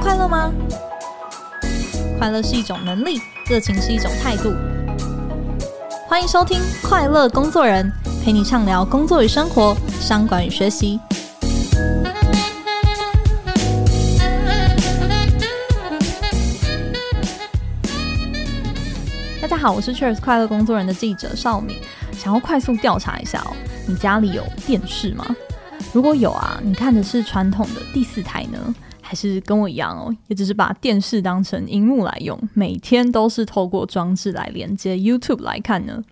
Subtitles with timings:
[0.00, 0.52] 快乐吗？
[2.18, 4.54] 快乐是一种能力，热情是一种态度。
[6.06, 6.58] 欢迎收听
[6.88, 7.90] 《快乐工作人》，
[8.24, 11.00] 陪你畅聊工作与生活、商管与学习。
[19.42, 21.76] 大家好，我是 Cheers 快乐工作人的记者绍敏，
[22.12, 23.52] 想要快速调查一下哦，
[23.86, 25.26] 你家里有电视吗？
[25.92, 28.74] 如果有啊，你看的是传统的第四台呢，
[29.08, 36.04] 还是跟我一样哦，也只是把电视当成荧幕来用，每天都是透过装置来连接 YouTube 来看呢？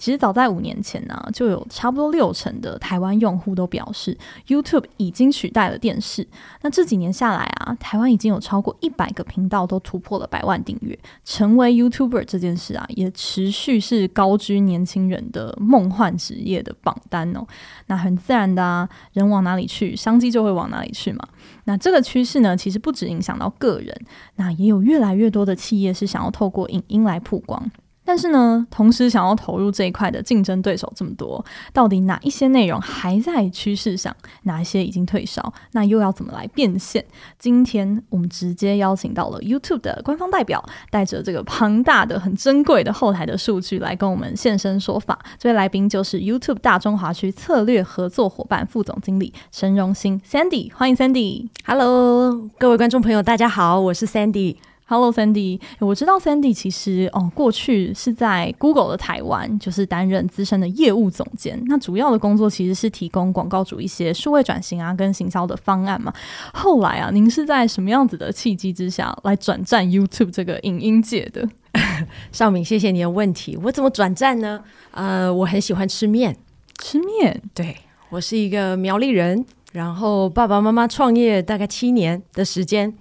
[0.00, 6.26] 其实早在五年前呢、就有差不多六成的台湾用户都表示，YouTube 已经取代了电视。
[6.62, 17.46] 那这几年下来啊，台湾已经有超过一百个频道都突破了百万订阅，成为 YouTuber 这件事啊，也持续是高居年轻人的梦幻职业的榜单哦。
[17.88, 21.28] 那很自然的啊，人往哪里去，商机就会往哪里去嘛。
[21.64, 23.94] 那这个趋势呢，其实不止影响到个人，
[24.36, 27.70] 那也有越来越多的企业是想要透过影音来曝光。
[28.10, 35.52] 但是呢，同时想要投入这一块的竞争对手这么多，到底哪一些内容还在趋势上，哪一些已经退烧？
[35.70, 37.04] 那又要怎么来变现？
[37.38, 45.16] 今天我们直接邀请到了 YouTube 的官方代表，带着这个庞大的、很珍贵的后台的数据来跟我们现身说法。
[45.38, 51.46] 这位来宾就是 YouTube 大中华区策略合作伙伴副总经理沈荣兴 Sandy，欢迎 Sandy。
[51.64, 54.56] Hello，各位观众朋友，大家好，我是 Sandy。
[54.90, 61.62] Hello Sandy，我知道 Sandy 其实哦，过去是在 Google 的台湾，就是担任资深的业务总监。
[61.66, 66.12] 那主要的工作其实是提供广告主一些数位转型啊跟行销的方案嘛。
[66.52, 71.48] 后来啊，您是在什么样子的契机之下来转战 YouTube 这个影音界的？
[72.32, 73.56] 少敏，谢谢你的问题。
[73.62, 74.60] 我怎么转战呢？
[74.90, 76.36] 呃，我很喜欢吃面，
[76.82, 77.40] 吃面。
[77.54, 77.76] 对，
[78.08, 82.92] 我是一个苗栗人，然后爸爸妈妈创业大概七年的时间。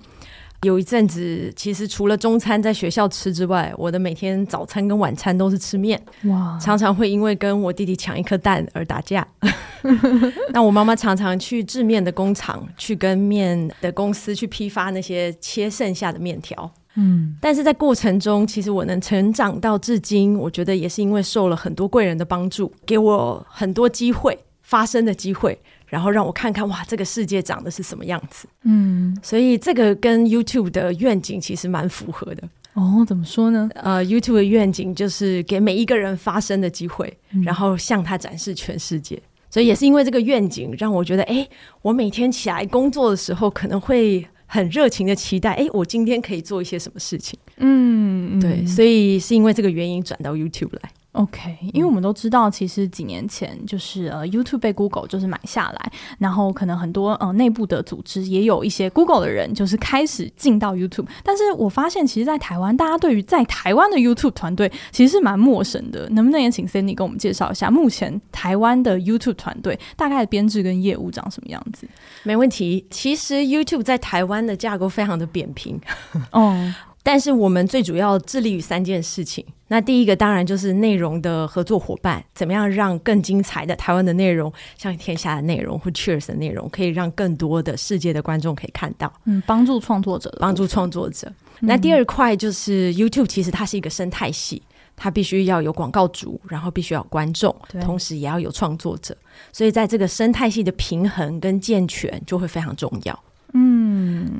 [0.63, 6.01] 有一阵子，其实除了中餐在学校吃之外，我的每天早餐跟晚餐都是吃面。
[6.25, 6.57] 哇！
[6.61, 9.25] 常常会因为跟我弟弟抢一颗蛋而打架。
[10.51, 16.69] 那我妈妈常常去制面的工厂，去跟面的公司去批发那些切剩下的面条。
[16.95, 24.37] 嗯，但是在过程中，其实我能成长到至今，我觉得也是因为受了很多贵人的帮助，给我很多机会
[24.69, 25.57] 发生的机会。
[25.91, 28.47] 然后让我看看哇，这个世界长得是什么样子？
[28.61, 32.43] 嗯，所以这个跟 YouTube 的愿景其实蛮符合的
[32.75, 33.03] 哦。
[33.07, 33.67] 怎么说呢？
[33.73, 39.19] 呃，YouTube 的愿景就是给每一个人发声的机会，嗯、然后向他展示全世界。
[39.49, 41.47] 所以也是因为这个愿景，让我觉得，哎，
[41.81, 47.39] 我每天起来工作的时候，可能会很热情的期待，哎，我今天可以做一些什么事情？
[47.57, 50.91] 嗯，对，所以是因为这个原因转到 YouTube 来。
[51.13, 71.87] OK，因为我们都知道，其实几年前就是呃，YouTube 被 Google 就是买下来，然后可能很多呃内部的组织也有一些 Google 的人就是开始进到 YouTube，但是我发现其实，在台湾大家对于在台湾的 YouTube 团队其实是蛮陌生的，能不能也请 Sandy 给我们介绍一下目前台湾的 YouTube 团队大概的编制跟业务长什么样子？
[72.21, 75.81] 没问题，其实 YouTube 在台湾的架构非常的扁平，
[76.31, 76.71] 哦。
[77.11, 79.43] 但是我们最主要致力于三件事情。
[79.69, 89.11] 那第一个当然就是内容的合作伙伴，怎么样让更精彩的台湾的内容，像天下的内容或 Cheers 的内容，可以让更多的世界的观众可以看到。
[89.25, 91.33] 嗯，帮助创作者，帮助创作者。
[91.61, 94.61] 那第二块就是 YouTube，其实它是一个生态系，
[94.95, 99.17] 它必须要有广告主，然后必须要有观众，同时也要有创作者。
[99.51, 103.19] 所以在这个生态系的平衡跟健全就会非常重要。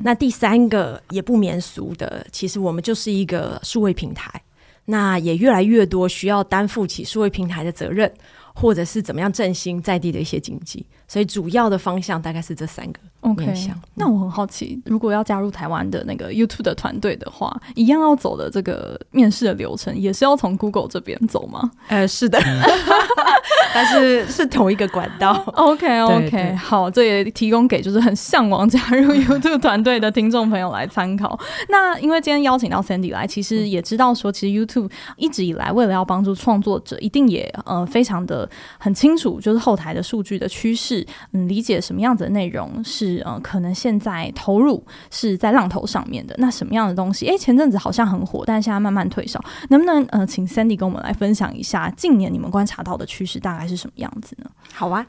[0.02, 4.42] 那第三个也不免俗的，其实我们就是一个数位平台，
[4.86, 8.12] 那也越来越多需要担负起数位平台的责任，
[8.60, 10.84] 或者是怎么样振兴在地的一些经济。
[11.08, 13.00] 所以主要的方向大概是这三个。
[13.22, 13.52] OK，
[13.96, 21.70] 那我很好奇，如果要加入台湾的那个 YouTube 的团队的话，一样要走的这个面试的流程，也是要从 Google 这边走吗？
[21.88, 22.38] 呃，是的，
[23.74, 25.32] 但是是同一个管道。
[25.54, 31.38] OK，OK，okay, okay, 好，这也提供给就是很向往加入 YouTube 团队的听众朋友来参考。
[31.68, 38.48] 那因为今天邀请到 Sandy 来，其实也知道说，其实 YouTube 一直以来为了要帮助创作者，一定也呃非常的
[38.78, 41.06] 很清楚，就是后台的数据的趋势。
[41.32, 46.34] 嗯，理解什么样子的内容是呃，可能现在投入是在浪头上面的。
[46.38, 49.42] 那什么样的东西，哎，前阵子好像很火，但是现在慢慢退烧。
[49.68, 54.50] 能不能呃，请 Sandy 跟我们来分享一下近年你们观察到的趋势大概是什么样子呢？
[54.72, 55.06] 好啊，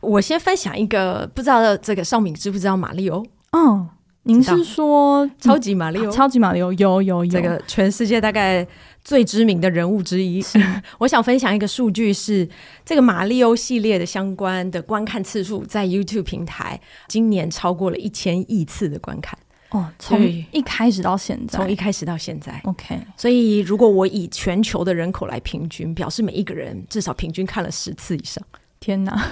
[0.00, 3.24] 我先分享一个，不知道这个少敏知不知道马里欧？
[3.52, 3.88] 嗯，
[4.24, 6.10] 您是说超级马里欧？
[6.10, 8.66] 超级马里欧有有有，这个全世界大概。
[9.04, 10.42] 最知名的人物之一，
[10.98, 12.48] 我想分享一个数据是
[12.84, 19.38] 这个马里欧系列的相关的观看次数，在 YouTube 平台今年超过了一千亿次的观看。
[19.70, 20.20] 哦，从
[20.52, 22.98] 一开始到现在，从一开始到现在，OK。
[23.16, 28.42] 所以如果我以全球的人口来平均，表示每一个人至少平均看了十次以上。
[28.80, 29.30] 天哪！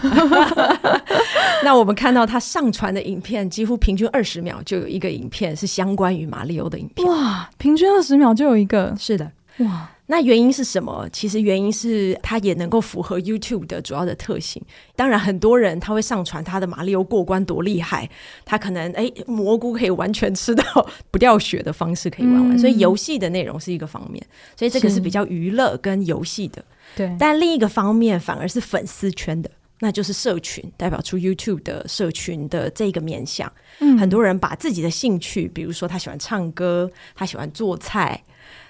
[1.62, 7.06] 那我们看到他上传的影片，几乎平均二十秒就有一个影片是相关于马里欧的影片。
[7.06, 9.90] 哇，平均二十秒就有一个，是的，哇。
[10.06, 11.08] 那原因是什么？
[11.10, 14.62] 其实原因是它也能够符合 YouTube 的主要的特性。
[14.94, 18.06] 当然，很多人他会上传他的马里奥过关多厉害，
[18.44, 20.62] 他可能哎蘑菇可以完全吃到
[21.10, 24.22] 不掉血的方式可以玩玩，嗯、所以游戏的内容是一个方面，
[24.54, 26.62] 所以这个是比较娱乐跟游戏的。
[26.94, 33.50] 对，但另一个方面反而是粉丝圈的，那就是社群，代表出 YouTube 的社群的这个面向。
[33.78, 38.22] 嗯，很多人把自己的兴趣，比如说他喜欢唱歌，他喜欢做菜。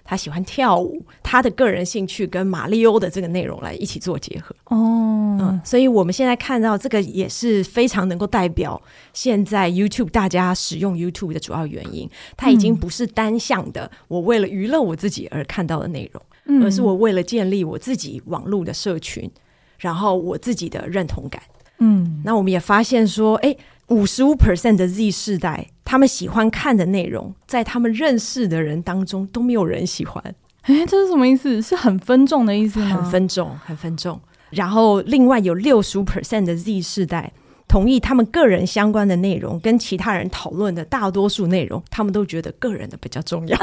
[0.05, 8.81] 他喜欢跳舞，他的个人兴趣跟马里欧的这个内容来一起做结合哦，嗯，所以我们现在看到这个也是非常能够代表
[9.13, 12.09] 现在 YouTube 大家使用 YouTube 的主要原因。
[12.37, 19.31] 它已经不是单向的，我为了娱乐我自己而看到的内容，嗯，而是我为了建立我自己网络的社群，
[19.79, 21.43] 然后我自己的认同感。
[21.79, 23.57] 嗯，那我们也发现说，哎。
[23.93, 30.23] 五十五 percent 的 Z 世代，他们喜欢看的内容，在他们认识的人当中都没有人喜欢。
[30.63, 31.61] 哎，这是什么意思？
[31.61, 32.87] 是很分众的意思吗？
[32.87, 34.21] 很分众，很分众。
[34.51, 37.33] 然后，另外有六十五 percent 的 Z 世代。
[37.69, 43.59] 同意他们个人相关的内容跟其他人讨论的大多数内容，他们都觉得个人的比较重要。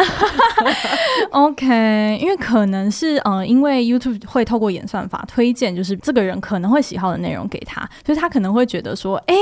[1.29, 9.35] OK，因为可能是呃，因为 YouTube 会透过演算法推荐，就是这个人可能会喜好的内容给他，所以他可能会觉得说，哎，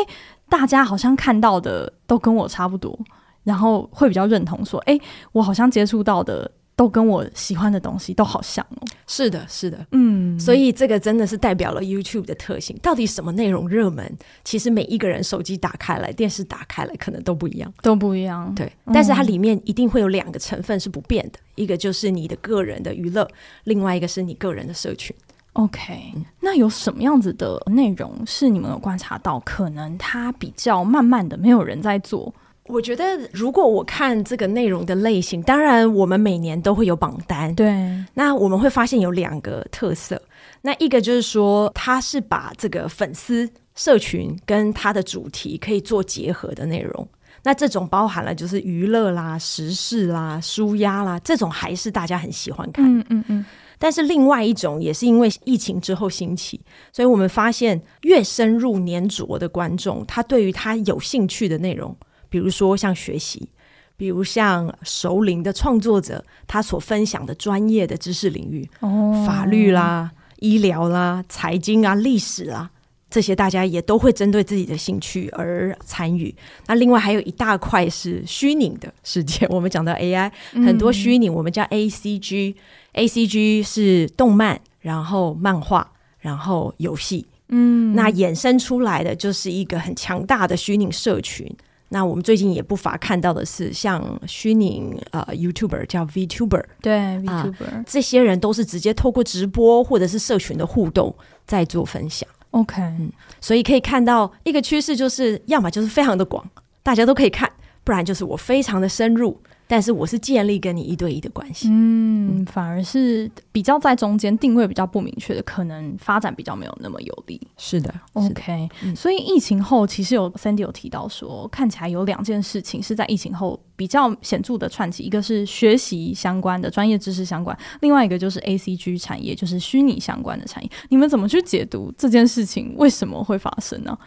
[0.50, 2.98] 大家好像看到的都跟我差不多，
[3.44, 5.00] 然后会比较认同说，哎，
[5.32, 6.50] 我好像接触到的。
[6.78, 8.88] 都跟我喜欢的东西都好像哦。
[9.08, 12.78] 是的，是的，嗯，所以这个真的是代表了 YouTube 的特性。
[12.84, 14.16] 到底什么内容热门？
[14.44, 18.54] 其实每一个人手机打开来，电视打开来，可能都不一样，都不一样。
[18.54, 23.28] 对，但是它里面一定会有两个成分是不变的，嗯、一个就是你的个人的娱乐，
[23.64, 25.16] 另外一个是你个人的社群。
[25.58, 32.32] OK，那有什么样子的内容是你们有观察到，可能它比较慢慢的没有人在做？
[32.66, 37.56] 我觉得，如果我看这个内容的类型，当然我们每年都会有榜单。
[37.56, 37.74] 对，
[38.14, 40.22] 那我们会发现有两个特色。
[40.62, 47.08] 那一个就是说，它是把这个粉丝社群跟它的主题可以做结合的内容。
[47.42, 52.86] 那这种包含了就是娱乐啦、时事啦、舒压啦，这种还是大家很喜欢看。
[52.86, 53.46] 嗯嗯嗯。
[53.80, 56.60] 但是另外一种也是因为疫情之后兴起，
[56.92, 61.96] 所以我们发现越深入粘着的观众，他对于他有兴趣的内容。
[62.30, 63.48] 比如说像学习，
[63.96, 72.70] 比如像熟龄的创作者，他所分享的专业的知识领域，哦，法律啦、医疗啦、财经啊、历史啦，
[73.10, 76.34] 这些大家也都会针对自己的兴趣而参与。
[76.66, 85.90] 那另外还有一大块是虚拟的世界，我们讲到 AI，很多虚拟，我们叫 ACG，ACG 是动漫，然后漫画，
[86.20, 91.50] 然后游戏，嗯，那衍生出来的就是一个很强大的虚拟社群。
[91.90, 102.28] 那我们最近也不乏看到的是，像虚拟呃 YouTuber 叫 VTuber，对 VTuber，呃，这些人都是直接透过直播或者是社群的互动在做分享。
[102.52, 103.12] OK，嗯，
[103.42, 106.44] 所以可以看到一个趋势，就是要么就是非常的广，
[106.82, 107.52] 大家都可以看，
[107.84, 109.40] 不然就是我非常的深入。
[109.70, 117.40] 但是我是建立跟你一对一的关系，嗯，反而是比较在中间定位比较不明确的，可能发展比较没有那么有利。
[117.58, 130.70] 是的，OK，嗯，所以疫情后其实有 Sandy 有提到说，看起来有两件事情是在疫情后比较显著的串起，一个是学习相关的专业知识相关，另外一个就是 ACG 产业，就是虚拟相关的产业。
[130.90, 133.98] 你们怎么去解读这件事情为什么会发生呢？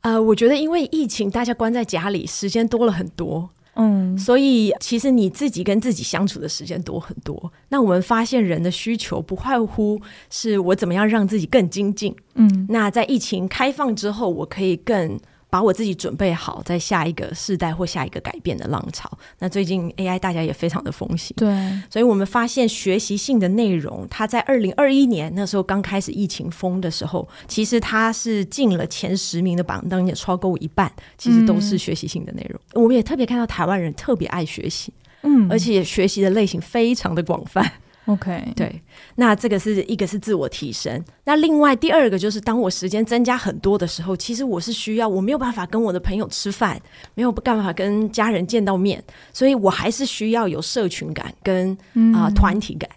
[0.00, 3.50] 呃，我觉得因为疫情，大家关在家里，时间多了很多。
[3.76, 7.52] 嗯，所以其实你自己跟自己相处的时间多很多。
[7.68, 12.14] 那我们发现人的需求不外乎是我怎么样让自己更精进。
[12.34, 15.18] 嗯，那在疫情开放之后，我可以更。
[15.56, 19.10] 把我自己准备好，在下一个世代或下一个改变的浪潮。
[19.38, 21.48] 那最近 AI 大家也非常的风行，对，
[21.88, 32.60] 所以我们发现学习性的内容，它在二零二一年那时候刚开始疫情封的时候，其实它是进了前十名的榜单，也超过一半，其实都是学习性的内容。
[32.74, 37.64] 嗯、我们也特别看到台湾人特别爱学习，嗯，而且学习的类型非常的广泛。
[38.06, 38.82] OK，对，
[39.16, 46.80] 那这个是一个是自我提升，那另外第二个就是当我时间增加很多的时候，其实我是需要，我没有办法跟我的朋友吃饭，
[47.14, 51.72] 没有办法跟家人见到面，所以我还是需要有社群感跟
[52.14, 52.88] 啊、呃、团体感，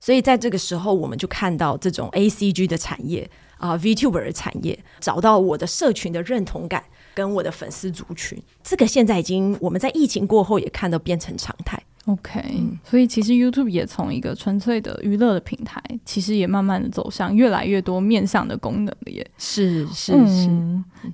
[0.00, 6.82] 所以在这个时候，我们就看到这种 ACG 的产业啊、呃、VTuber 的产业，找到我的社群的认同感。
[7.14, 8.36] 跟我的粉丝族群。
[8.64, 11.80] 这个现在已经我们在疫情过后也看到变成常态。
[12.06, 19.26] OK，嗯，所以其实 YouTube 也从一个纯粹的娱乐的平台，其实也慢慢的走向越来越多面向的功能了耶。
[19.38, 20.48] 是是是，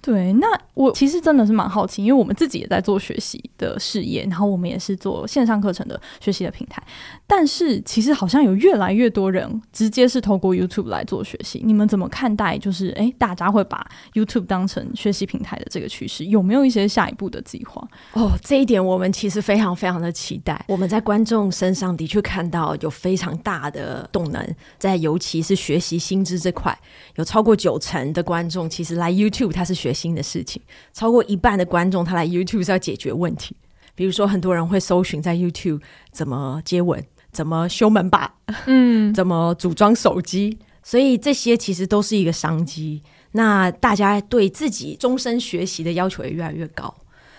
[0.01, 0.33] 对。
[0.35, 6.83] 那我其实真的是蛮好奇，因为我们自己也在做学习的事业，然后我们也是做线上课程的学习的平台。
[7.27, 11.63] 但是其实好像有越来越多人直接是透过 YouTube 来做学习。
[11.65, 12.59] 你们怎么看待？
[12.59, 17.87] 就是诶，大家会把 YouTube 当成学习平台的这个趋势，有没有一些下一步的计划？
[18.13, 20.65] 哦，这一点我们其实非常非常的期待。
[20.69, 24.45] 我们在观众身上的确看到有非常大的动能，
[24.79, 26.77] 在尤其是学习新知这块，
[27.17, 30.61] 有超过九成的观众其实来 YouTube 他是学新的事情，
[30.93, 33.57] 超过一半的观众他来 YouTube 是要解决问题。
[33.95, 35.81] 比如说很多人会搜寻在 YouTube
[36.13, 38.35] 怎么接吻、怎么修门把、
[38.67, 43.03] 嗯，怎么组装手机，所以这些其实都是一个商机。
[43.33, 46.95] 那大家对自己终身学习的要求也越来越高。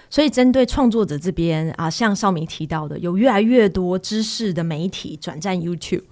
[0.10, 6.04] 所以，针对创作者这边啊，像少明提到的，有越来越多知识的媒体转战 YouTube。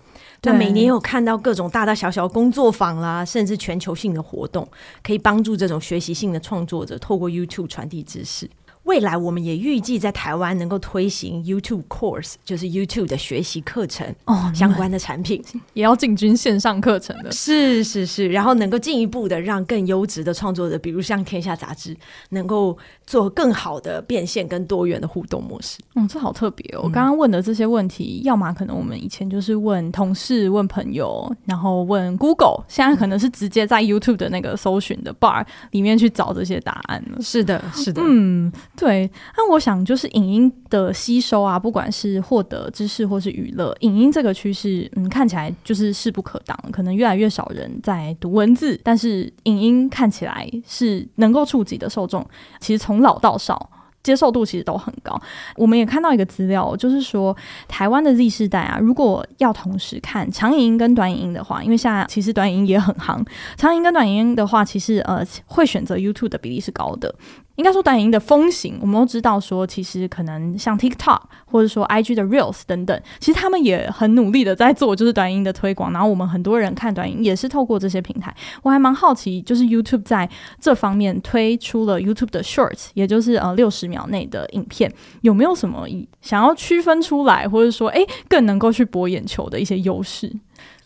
[0.41, 4.67] 对，每年有看到各种大大小小工作坊啦，甚至全球性的活动，
[5.03, 8.50] 可以帮助这种学习性的创作者透过 YouTube 传递知识。
[8.89, 15.43] 未来我们也预计在台湾能够推行 YouTube Course，就是 YouTube 的学习课程哦，相关的产品
[15.74, 21.96] 也要进军线上课程的，是是是，然后能够进一步的让更优质的创作者，比如像天下杂志，
[22.29, 25.77] 能够做更好的变现跟多元的互动模式。
[25.93, 26.81] 嗯，这好特别哦！
[26.86, 37.22] 我刚刚问的这些问题，嗯、要么可能我们以前就是问同事、问朋友，然后问 Google，现在可能是直接在 YouTube 的那个搜寻的 bar 里面去找这些答案了。
[37.22, 38.51] 是的，是的，嗯。
[38.79, 52.25] 对，那我想就是影音的吸收啊，不管是获得知识或是娱乐，影音这个趋势，嗯，看起来就是势不可挡，可能越来越少人在读文字，但是影音看起来是能够触及的受众，
[52.62, 53.69] 其实从老到少。
[54.01, 55.21] 接受度其实都很高。
[55.57, 57.36] 我们也看到一个资料，就是说
[57.67, 63.21] 台湾的 Z 世代啊，如果要同时看长影音跟短影音的话，因为现在其实短影音也很夯，
[63.57, 67.13] 长影音跟短影音的话，其实呃会选择 YouTube 的比例是高的。
[67.59, 75.91] 应该说短影音的风行，我们都知道说，其实可能像 TikTok 或者说 IG 的 Reels 等等，其实他们也很努力的在做，就是短影音的推广。
[75.91, 78.33] 然后我们很多人看短影音也是透过这些平台。
[78.63, 80.29] 我还蛮好奇，就是 YouTube 在
[80.61, 84.89] 这方面推出了 YouTube 的 Shorts，也就是呃六十秒内的影片，
[85.19, 85.85] 有没有什么
[86.21, 90.33] 想要区分出来，或者说诶更能够去博眼球的一些优势？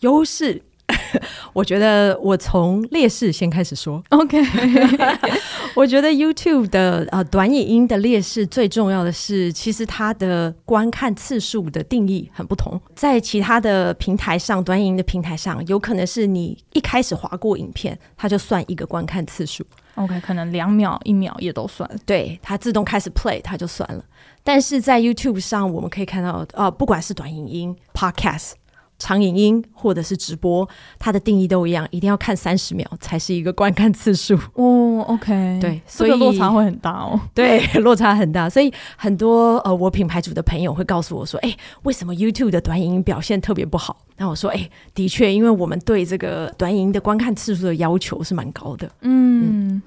[0.00, 0.60] 优势。
[1.52, 4.02] 我觉得我从劣势先开始说。
[4.10, 4.38] OK，
[5.74, 12.80] 我觉得 YouTube 的呃短影音的劣势最重要的是，其实它的观看次数的定义很不同。
[12.94, 19.64] 在其他的平台上，短影音的平台上，有可能是你一开始划过影片，它就算一个观看次数。
[19.96, 21.88] OK，可能两秒、一秒也都算。
[22.04, 24.04] 对，它自动开始 play，它就算了。
[24.42, 28.52] 但是在 YouTube 上，我们可以看到，呃，不管是短影音、Podcast。
[28.98, 35.04] 长影音或者是直播，它的定义都一样，一定要看三十秒才是一个观看次数哦。
[35.08, 37.20] OK，对，所以落差会很大哦。
[37.34, 48.90] 对，落差很大，所以很多呃，我品牌组的朋友会告诉我说：“哎，为什么 YouTube 的短影音表现特别不好？”那我说：“哎，的确，因为我们对这个短影音的观看次数的要求是蛮高的。
[49.02, 49.82] 嗯”嗯，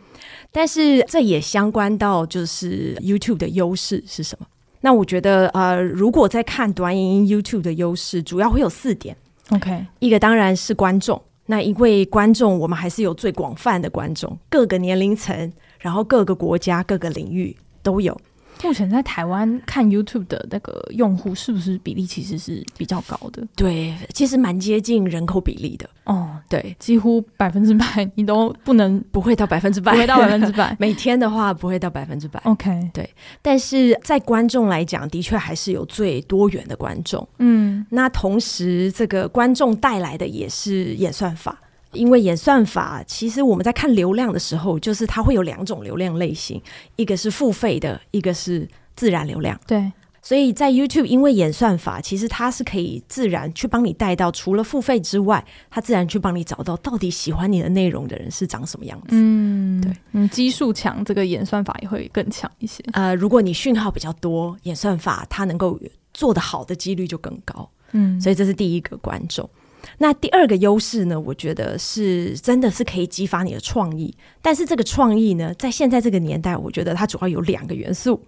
[0.51, 4.45] 但是这也相关到就是 YouTube 的优势是什么？
[4.81, 9.15] 那我觉得，呃，如果在看短影音 YouTube 的优势，主要会有四点。
[9.49, 11.21] OK，一个当然是观众。
[11.45, 18.19] 那因为观众，我们还是有最广泛的观众，各个年龄层，然后各个国家、各个领域都有。
[18.63, 23.45] 目前在台湾看 YouTube 的那个用户是不是比例其实是比较高的？
[23.55, 26.37] 对，其实蛮接近人口比例的哦。
[26.49, 30.75] 对，几乎百分之百，你都不能不会到百分之百，不会到百分之百。
[30.79, 32.39] 每天的话不会到百分之百。
[32.45, 33.09] OK，对。
[33.41, 37.27] 但是在观众来讲，的确还是有最多元的观众。
[37.39, 41.57] 嗯，那同时这个观众带来的也是演算法。
[41.97, 46.61] 因为演算法，其实我们在看流量的时候，就是它会有两种流量类型，
[46.95, 49.59] 一个是付费的，一个是自然流量。
[49.67, 59.07] 对，所以在 YouTube，因为演算法，其实它是可以自然去帮你带到，除了付费之外，它自然去帮你找到到底喜欢你的内容的人是长什么样子。
[59.11, 62.83] 嗯，对，嗯，基数强，这个演算法也会更强一些。
[62.93, 65.79] 呃，如果你讯号比较多，演算法它能够
[66.13, 67.69] 做得好的几率就更高。
[67.93, 69.49] 嗯，所以这是第一个观众。
[69.97, 71.19] 那第二个优势呢？
[71.19, 78.21] 我觉得是真的是可以激发你的创意，但是这个创意呢，在现在这个年代，我觉得它主要有两个元素，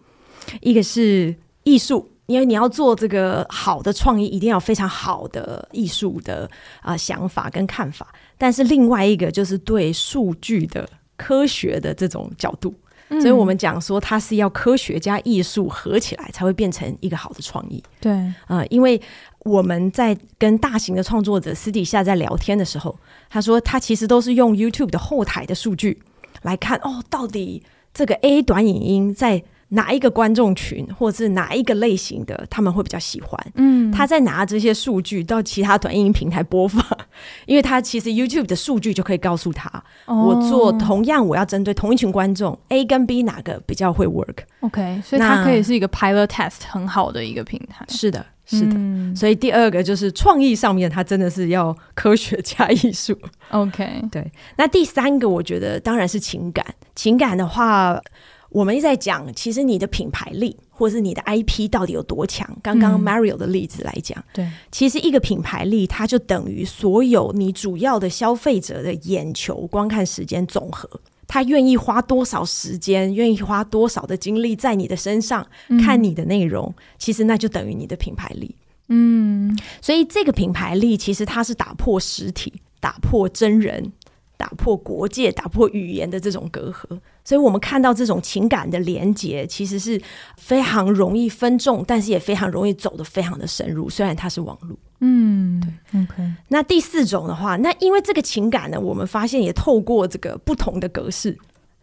[0.61, 6.49] 一个是艺术，因为你要做这个好的创意，一定要非常好的艺术的
[6.81, 12.73] 啊、想法跟看法，但是另外一个就是对数据的科学的这种角度。
[13.09, 17.83] 所以我们讲说它是要科学加艺术合起来才会变成一个好的创意。
[17.99, 18.11] 对，
[18.47, 19.01] 呃，因为
[19.39, 22.97] 我们在跟大型的创作者私底下在聊天的时候，
[23.29, 26.01] 他说他其实都是用 YouTube 的后台的数据
[26.43, 27.63] 来看，哦，到底
[27.93, 29.43] 这个 A 短影音在。
[29.69, 33.39] 哪一个观众群，或者是哪一个类型的，他们会比较喜欢？
[33.53, 36.83] 嗯，他在拿这些数据到其他短音平台播放，
[37.45, 39.69] 因为他其实 YouTube 的数据就可以告诉他，
[40.05, 47.85] 哦、我做同样我要针对同一群观众，A 跟 B 哪个比较会 work？OK，所以它可以是一个 pilot test 很好的一个平台。
[47.89, 48.73] 是的，是的。
[48.75, 53.15] 嗯、所以第二个就是创意上面，它真的是要科学加艺术。
[53.51, 54.31] OK，对。
[54.57, 56.65] 那第三个，我觉得当然是情感。
[56.95, 58.01] 情感的话。
[58.50, 62.50] 我们一直在讲，其实你的品牌力或者是你的 IP 到底有多强？
[62.63, 70.89] 刚刚 Mario 的例子来讲，嗯，对，其实一个品牌力，它就等于所有你主要的消费者的眼球观看时间总和，
[71.27, 75.46] 他愿意花多少时间，愿意花多少的精力在你的身上
[75.86, 78.56] 看你的内容，嗯，其实那就等于你的品牌力。
[78.88, 83.94] 嗯，所以这个品牌力其实它是打破实体、打破真人、
[84.39, 86.98] 打破国界、打破语言的这种隔阂。
[87.25, 90.01] 所以我们看到这种情感的连结，其实是
[90.38, 93.89] 非常容易分众，但是也非常容易走得非常的深入。
[93.89, 96.34] 虽然它是网络，嗯，对，OK。
[96.48, 101.38] 那第四种的话，那因为这个情感呢，我们发现也透过这个不同的格式，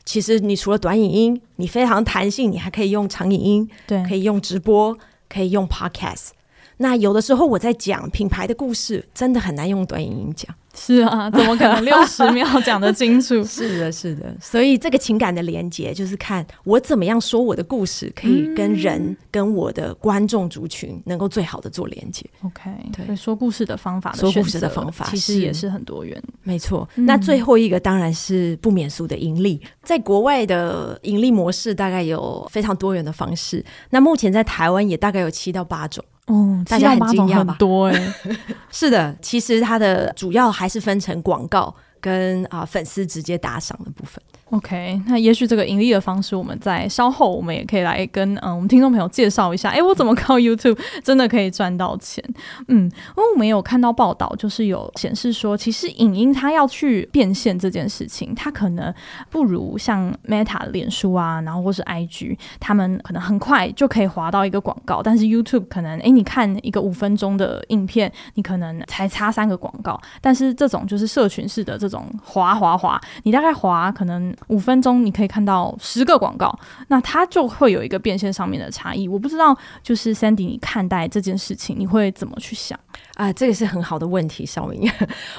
[0.07, 4.97] 其实你除了短影音，你非常弹性，你还可以用长影音，对，可以用直播，
[5.29, 6.31] 可以用 Podcast。
[6.79, 10.53] 那有的时候我在讲品牌的故事，真的很难用短影音讲。
[10.77, 13.43] 是啊，怎么可能六十 秒讲得清楚？
[13.43, 14.37] 是的，是的。
[14.41, 22.25] 所以这个情感的连接，就是看我怎么样说我的故事，可以跟人、嗯、跟我的观众族群能够最好的做连接。
[22.43, 26.23] OK，对，说故事的方法的，说故事的方法其实也是很多元。
[26.43, 26.89] 没错。
[26.95, 33.65] 那最后一个当然是不免俗的盈利，在国外的盈利模式大概有非常多元的方式。
[33.91, 36.05] 那目前在台湾也大概有七到八种。
[36.27, 37.57] 哦，大家很惊讶吧？
[37.59, 38.15] 多哎，
[38.71, 44.23] 是的，其实它的主要还是分成广告跟啊粉丝直接打赏的部分。
[44.51, 49.71] OK，那也许这个盈利的方式，我们在稍后我们也可以来跟嗯我们听众朋友介绍一下。
[49.71, 52.23] 哎，我怎么靠 YouTube 真的可以赚到钱？
[52.69, 58.95] 嗯，因为我们有看到报道，就是有显示说，其实影音它要去变现这件事情，它可能
[59.31, 74.36] 不如像 Meta、脸书啊，然后或是 IG，他们可能很快就可以划到一个广告，但是 YouTube 可能哎，你看一个五分钟的影片，你可能才插三个广告，但是这种就是社群式的这种划划划，你大概划可能。
[74.49, 76.57] 五分钟你可以看到十个广告，
[76.89, 79.09] 那它就会有一个变现上面的差异。
[79.09, 82.79] 我不知道，就是 Sandy，你看待这件事情，你会怎么去想
[83.15, 83.33] 啊？
[83.33, 84.91] 这个是很好的问题，小明。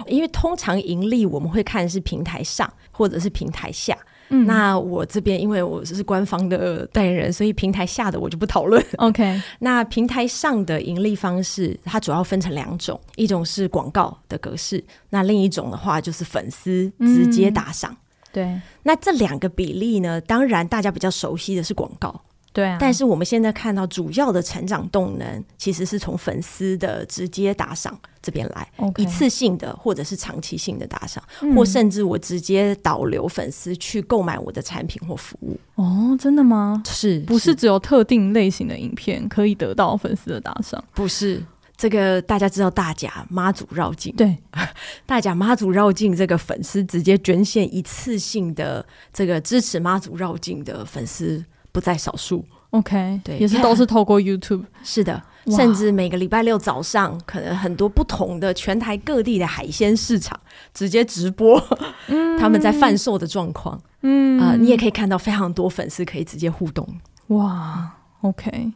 [0.08, 3.98] 因为通常盈利我们会看是平台上或者是平台下。
[4.30, 8.84] 嗯，那我这边因为我是官方的代言人，所以平台下的我就不讨论。
[8.98, 17.94] OK， 那平台上的盈利方式，它主要分成两种，一种是广告的格式，那另一种的话就是粉丝直接打赏。
[17.94, 17.98] 嗯
[18.32, 20.20] 对，那这两个比例呢？
[20.22, 22.22] 当然，大家比较熟悉的是广告，
[22.54, 22.78] 对啊。
[22.80, 29.02] 但是我们现在看到主要的成长动能，其实是从粉丝的直接打赏这边来，Okay.
[29.02, 35.58] 一次性的或者是长期性的打赏，嗯、或甚至我直接导流粉丝去购买我的产品或服务。
[35.76, 36.84] 哦，真的吗？
[36.86, 40.84] 是，不是只有特定类型的影片可以得到粉丝的打赏？
[40.94, 41.44] 不是。
[41.78, 44.36] 这个大家知道大甲妈祖绕境，对，
[45.06, 52.44] 大甲妈祖绕境这个粉丝直接捐献一次性的这个支持妈祖绕境的粉丝不在少数。
[52.72, 55.22] OK，对，也是都是透过 YouTube， 是的，
[55.56, 60.38] 甚至每个礼拜六早上，可能很多不同的全台各地的海鲜市场
[60.74, 61.64] 直接直播，
[62.08, 64.38] 嗯，他们在贩售的状况，嗯。
[64.40, 66.86] 啊、呃，你也可以看到非常多粉丝可以直接互动。
[67.28, 67.90] 哇
[68.22, 68.74] ，OK。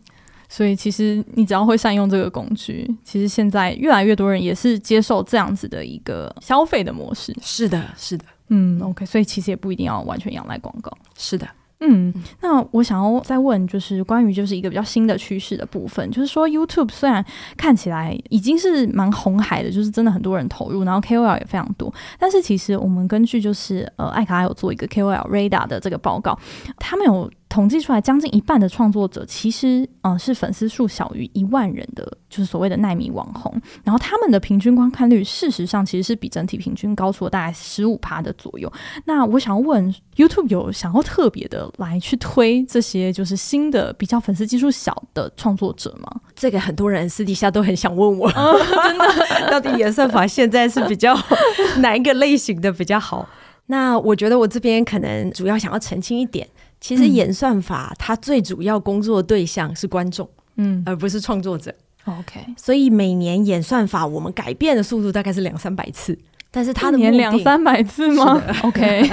[0.54, 7.34] 所以其实你只要会善用这个工具，其实现在越来越多人也是接受这样子的一个消费的模式。
[7.42, 9.06] 是的，是的，嗯，OK。
[9.06, 10.92] 所以其实也不一定要完全仰赖广告。
[11.18, 11.48] 是的。
[11.84, 17.26] 嗯，那我想要再问，就是关于就是一个比较新的趋势的部分，就是说 YouTube 虽然
[17.58, 26.38] 看起来已经是蛮红海的，就是真的很多人投入，然后 KOL 也非常多，但是其实我们根据就是呃艾卡有做一个 KOL Radar 的这个报告，
[26.78, 38.72] 他们有统计出来，将近一半的创作者其实嗯、呃、是粉丝数小于一万人的，就是所谓的奈米网红，然后他们的平均观看率事实上其实是比整体平均高出了大概十五趴的左右。
[39.04, 46.10] 那我想要问 YouTube 有想要特别的来去推这些就是新的比较粉丝基数小的创作者吗？
[46.34, 51.14] 这个很多人私底下都很想问我，哦、真的， 到底演算法现在是比较
[51.80, 53.28] 哪一个类型的比较好？
[53.68, 56.48] 那我觉得我这边可能主要想要澄清一点。
[56.82, 61.74] 其实演算法它最主要工作的对象是观众，嗯，而不是创作者。
[62.06, 66.18] OK，所以每年演算法我们改变的速度大概是两三百次。
[66.54, 68.44] 但是它的目的两三百次吗？
[68.64, 69.10] OK，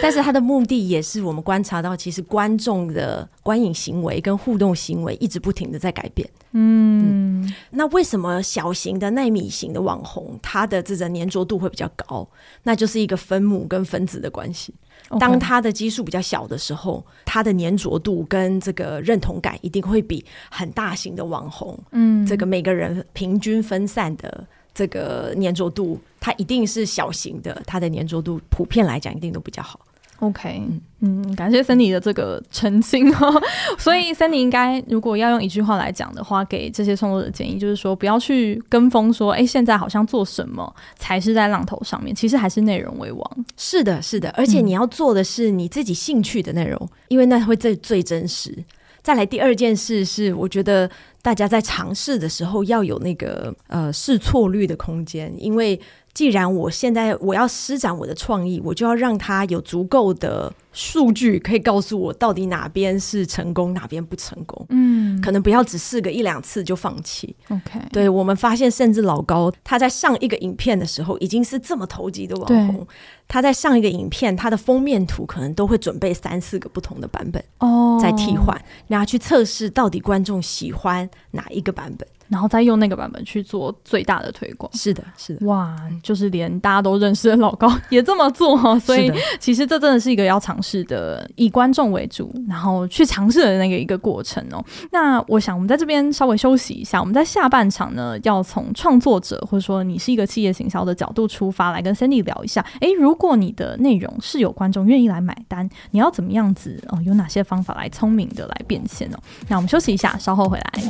[0.00, 6.28] 但是它的目的也是我们观察到，其实观众的观影行为跟互动行为一直不停的在改变。
[6.52, 12.28] 嗯，嗯，那为什么小型的纳米型的网红，它的这个粘着度会比较高？
[12.62, 14.72] 那就是一个分母跟分子的关系。
[15.18, 24.46] 当它的基数比较小的时候，它的粘着度跟这个认同感一定会比很大型的网红，嗯，这个每个人平均分散的。
[24.72, 29.80] 这个粘着度，它一定是小型的，它的粘着度普遍来讲一定都比较好。
[30.20, 30.62] OK，
[31.00, 33.42] 嗯，感谢 Sandy 的这个澄清哦。
[33.78, 43.44] 所以 Sandy 应该如果要用一句话来讲的话，给这些创作者建议，就是说不要去跟风，说哎，现在好像做什么才是在浪头上面，其实还是内容为王。
[43.56, 48.54] 是的，是的，而且你要做的是你自己兴趣的内容，嗯、因为那会最最真实。
[49.02, 50.88] 再来第二件事是，我觉得
[51.22, 55.80] 大家在尝试的时候要有那个呃试错率的空间，因为
[56.12, 64.64] 既然我现在我要施展我的创意，我就要让它有足够的数据可以告诉我到底哪边是成功，哪边不成功。
[64.68, 67.34] 嗯，可能不要只试个一两次就放弃。
[67.48, 72.86] OK，对，我们发现，甚至老高他在上一个影片的时候，已经是这么投机的网红。
[73.26, 82.06] 他在上一个影片，他的封面图可能都会准备三四个不同的版本哦，在替换，然后去测试到底观众喜欢哪一个版本。
[82.28, 84.70] 然后再用那个版本去做最大的推广。
[84.72, 94.62] 是的，是的，哇，就是连大家都认识的老高也这么做哈，所以其实这真的是一个要尝试的，以观众为主，然后去尝试的那个一个过程哦。
[94.92, 102.62] 那我想我们在这边稍微休息一下，我们在下半场呢，要从创作者或者说你是一个企业行销的角度出发，来跟 Sandy 聊一下。
[102.80, 107.00] 诶，如果你的内容是有观众愿意来买单，你要怎么样子哦？
[107.06, 109.18] 有哪些方法来聪明的来变现哦？
[109.48, 110.82] 那我们休息一下，稍后回来。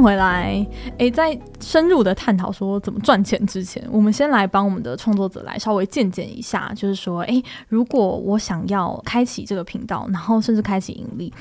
[0.00, 0.66] 回来。
[0.98, 11.32] 诶，在深入的探讨说怎么赚钱之前，我们先来帮我们的创作者来稍微见见一下，就是说，诶，如果我想要开启这个频道，然后甚至开启盈利。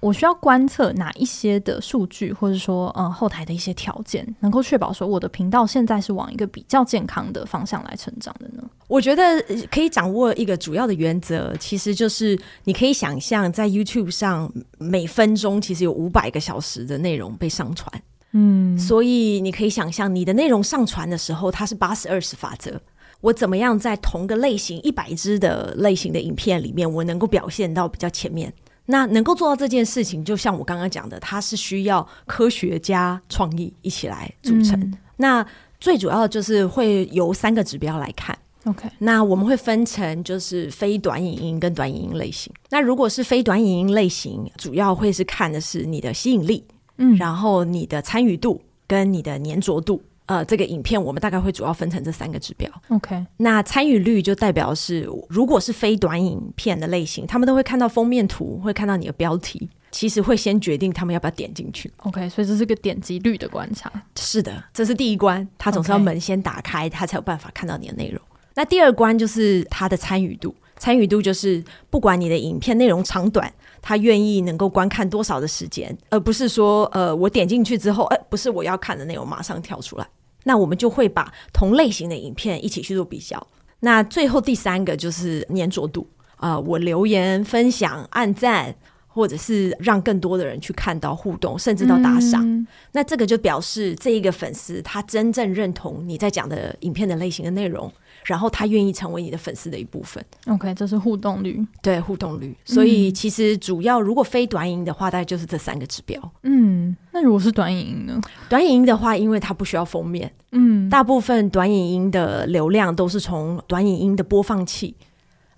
[0.00, 8.62] 我需要观测哪一些的数据，或者说，嗯，后台的一些条件，能够确保说我的频道现在是往一个比较健康的方向来成长的呢？
[8.86, 22.80] 我觉得可以掌握一个主要的原则，其实就是你可以想象，在 YouTube 上每分钟其实有五百个小时的内容被上传，嗯，所以你可以想象你的内容上传的时候，它是八十二十法则。
[23.20, 28.52] 我怎么样在同个类型一百支的类型的影片里面，我能够表现到比较前面？
[28.90, 34.80] 那能够做到这件事情，就像我刚刚讲的，它是需要科学家创意一起来组成。
[34.80, 35.46] 嗯、那
[35.78, 38.36] 最主要的就是会由三个指标来看。
[38.64, 42.50] OK，那我们会分成就是非短影音跟短影音类型。
[42.70, 46.64] 那如果是非短影音类型，主要会是看的是你的吸引力，
[46.96, 50.02] 嗯，然后你的参与度跟你的粘着度。
[50.28, 52.70] 呃，这个影片我们大概会主要分成这三个指标。
[52.88, 61.90] OK，那参与率就代表是，如果是非短影片的类型，他们都会看到封面图，会看到你的标题，其实会先决定他们要不要点进去。
[62.02, 63.90] OK，所以这是个点击率的观察。
[64.16, 68.20] 是的，这是第一关，他总是要门先打开，他才有办法看到你的内容。
[68.54, 73.50] 那第二关就是他的参与度，参与度就是不管你的影片内容长短。
[73.80, 80.06] 他愿意能够观看多少的时间，而不是说，呃，我点进去之后，呃，不是我要看的内容，马上跳出来。
[80.44, 83.46] 那我们就会把同类型的影片一起去做比较。
[83.80, 88.74] 那最后第三个就是粘着度啊，呃，我留言、分享、按赞，
[89.06, 92.44] 或者是让更多的人去看到互动，甚至到打赏。
[92.44, 92.66] 嗯。
[92.92, 97.92] 那这个就表示这一个粉丝他真正认同你在讲的影片的类型的内容。
[98.28, 100.22] 然后他愿意成为你的粉丝的一部分。
[100.46, 102.54] OK，这是互动率，对互动率。
[102.62, 106.20] 所以其实主要如果非短影音的话，大概就是这三个指标。
[106.42, 108.20] 嗯，那如果是短影音呢？
[108.50, 114.94] 短影音的话，因为它不需要封面，嗯，大部分短影音的流量都是从短影音的播放器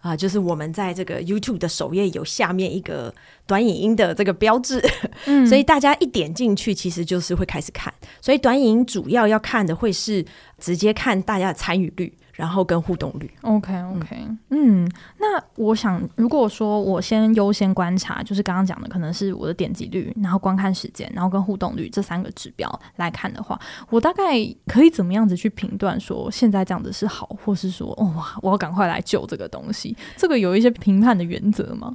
[0.01, 3.13] 啊，就是我们在这个 YouTube 的首页有下面一个
[3.51, 4.81] 短影音的这个标志，
[5.27, 7.93] 嗯， 所以大家一点进去，其实就是会开始看。
[8.21, 10.25] 所以短影音主要要看的会是
[10.59, 12.17] 直接看大家的参与率。
[12.37, 14.17] 然后跟互动率，OK OK，
[14.49, 23.61] 嗯，嗯，那我想，如果说我先优先观察，就是刚刚讲的，可能是我的点击率，然后观看时间，然后跟互动率这三个指标来看的话，
[23.91, 28.11] 我大概可以怎么样子去评断说现在这样子是好，或是说，哦，
[28.41, 31.95] 我要赶快来救这个东西，这个有一些评判的原则吗？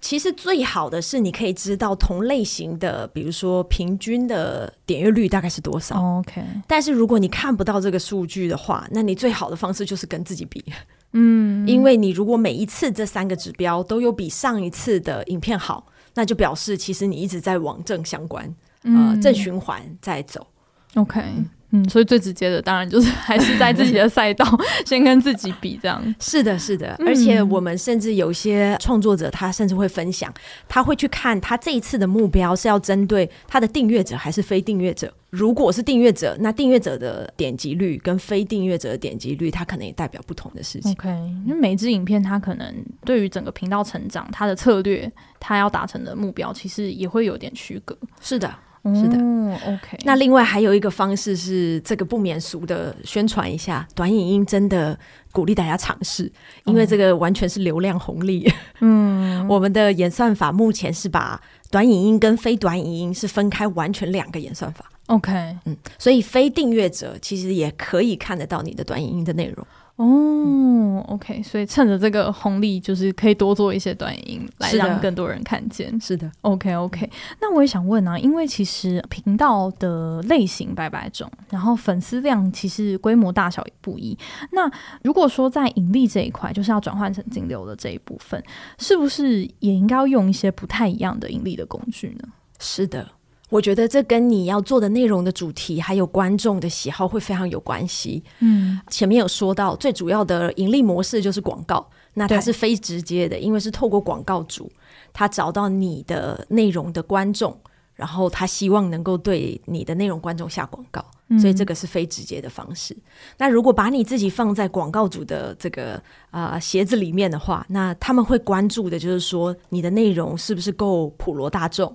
[0.00, 5.94] 其实最好的是你可以知道同类型的，比如说平均的点阅率大概是多少。
[6.00, 10.64] Oh, OK，但是如果你看不到这个数据的话，那你最好的方式就是跟自己比。
[11.12, 20.46] 嗯，因为你如果每一次这三个指标都有比上一次的影片好，那就表示其实你一直在往正相关，嗯、呃，正循环在走。
[20.94, 21.20] OK。
[21.20, 21.48] 嗯，
[21.88, 24.44] 所以最直接的当然就是还是在自己的赛道
[24.84, 26.02] 先跟自己比这样。
[26.20, 30.32] 是的，是的，而且我们甚至有些创作者，他甚至会分享，
[30.68, 35.12] 他会去看他这一次的目标是要针对他的订阅者还是非订阅者。
[35.30, 40.90] 如果是订阅者，那订阅者的点击率跟非订阅者的点击率，它可能也代表不同的事情。
[40.90, 41.08] OK，
[41.46, 47.96] 因为每一支影片它可能对于整个频道成长，它的策略，它要达成的目标，其实也会有点区隔。
[48.20, 48.52] 是的。
[48.82, 49.98] 是的，嗯，OK。
[50.04, 54.98] 那另外还有一个方式是这个不免俗的宣传一下，短影音真的
[55.32, 56.32] 鼓励大家尝试，
[56.64, 58.50] 因为这个完全是流量红利。
[58.80, 61.38] 嗯， 我们的演算法目前是把
[61.70, 64.84] 短影音跟非短影音是分开完全两个演算法。
[65.08, 65.30] OK，
[65.66, 69.66] 嗯，所以非订阅者其实也可以看得到你的短影音的内容。
[70.02, 76.00] 哦，OK，所以趁着这个红利，就是可以多做一些短音来让更多人看见。
[76.00, 77.10] 是的，OK，OK。
[77.38, 84.16] 那我也想问啊，因为其实频道的类型百百种，然后粉丝量其实规模大小也不一。
[84.52, 84.70] 那
[85.02, 88.42] 如果说在盈利这一块，就是要转换成金流的这一部分，
[88.78, 92.28] 是不是也应该要用一些不太一样的盈利的工具呢？
[92.58, 93.06] 是的。
[93.50, 98.22] 我觉得这跟你要做的内容的主题，还有观众的喜好会非常有关系。
[98.38, 104.70] 嗯，前面有说到，最主要的盈利模式就是广告，那它是非直接的，因为是透过广告主，
[105.12, 107.58] 他找到你的内容的观众，
[107.96, 111.04] 然后他希望能够对你的内容观众下广告，
[111.40, 112.94] 所以这个是非直接的方式。
[112.94, 113.02] 嗯。
[113.38, 115.94] 那如果把你自己放在广告主的这个
[116.30, 121.92] 啊、呃、鞋子里面的话，那他们会关注的就是说你的内容是不是够普罗大众。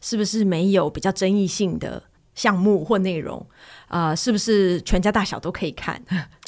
[0.00, 2.02] 是不是没有比较争议性的
[2.34, 3.44] 项目或内容？
[3.88, 6.00] 啊、呃，是不是全家大小都可以看？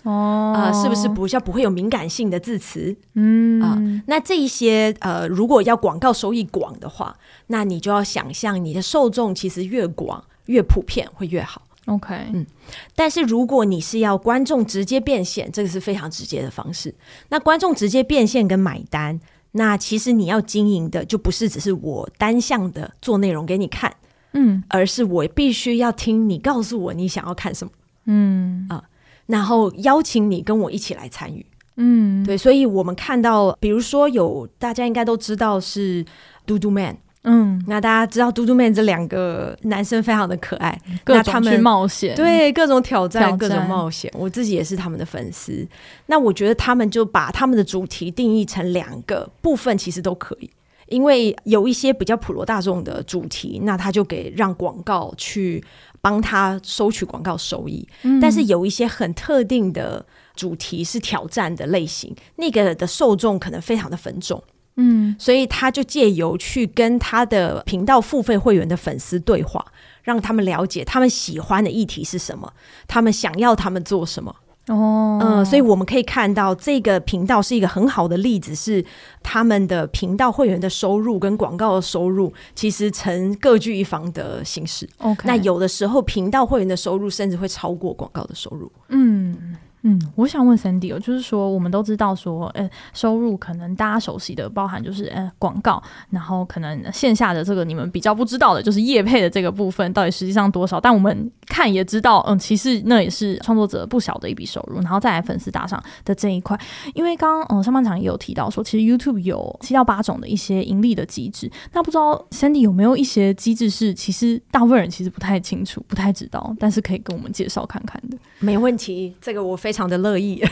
[0.05, 2.97] 哦，啊、呃，是不是不较不会有敏感性的字词？
[3.15, 7.17] 嗯啊、呃，那这一些呃，如果要广告收益广的话，
[7.49, 11.63] 那你就要想象你的受众其实越广越普遍会越好。
[11.87, 12.47] OK，嗯，
[12.95, 16.95] 但是如果你是要观众直接变现，这个是非常直接的方式。
[17.29, 19.21] 那观众直接变现跟买单。
[19.53, 23.95] 那其实你要经营的就不是只是我单向的做内容给你看，
[24.33, 27.71] 嗯，而是我必须要听你告诉我你想要看什么，
[28.07, 28.67] 嗯。
[28.69, 28.85] 啊，
[29.27, 31.45] 然后邀请你跟我一起来参与，
[31.77, 36.05] 嗯，对，所以我们看到，比如说有大家应该都知道是
[36.45, 36.97] 嘟嘟 man。
[37.25, 44.13] 嗯，那大家知道嘟嘟 man 这两个男生非常的可爱，各种去冒险，对，各种挑战，挑战，各种冒险。
[44.17, 45.65] 我自己也是他们的粉丝。
[46.07, 50.51] 那我觉得他们就把他们的主题定义成两个部分，其实都可以。
[50.89, 55.65] 因为有一些比较普罗大众的主题，那他就给让广告去
[56.01, 57.89] 帮他收取广告收益。
[58.03, 58.19] 嗯。
[58.19, 60.05] 但是有一些很特定的
[60.35, 64.43] 主题是挑战的类型，那个的受众可能非常的分众。
[64.77, 69.65] 嗯，所以他就借由去跟他的频道付费会员的粉丝对话，
[70.03, 72.53] 让他们了解他们喜欢的议题是什么，
[72.89, 74.35] 他们想要他们做什么。
[74.69, 78.83] 哦，嗯，所以我们可以看到这个频道是一个很好的例子，是
[79.21, 84.89] 他们的频道会员的收入跟广告的收入其实呈各具一方的形式。
[84.99, 88.71] OK，那有的时候频道会员的收入甚至会超过广告的收入。
[88.89, 89.37] 嗯。
[89.83, 106.59] 嗯，我想问 Sandy 哦，就是说，我们都知道说，呃，收入可能大家熟悉的包含就是呃广告，然后可能线下的这个你们比较不知道的就是业配的这个部分到底实际上多少，但我们看也知道，嗯，其实那也是创作者不小的一笔收入，然后再来粉丝打赏的这一块，
[106.95, 118.17] 因为刚刚嗯上半场也有提到说，其实 YouTube 有七到八种的一些盈利的机制，那不知道 Sandy 有没有一些机制是其实大部分人其实不太清楚、不太知道，但是可以跟我们介绍看看的。
[118.39, 120.45] 没问题，这个我非常的乐意。